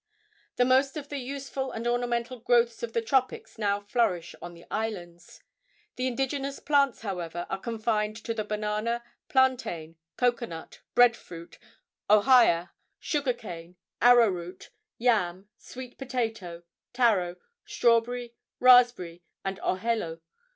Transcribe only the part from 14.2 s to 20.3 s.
root, yam, sweet potato, taro, strawberry, raspberry and ohelo.